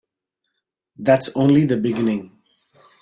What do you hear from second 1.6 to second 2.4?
the beginning.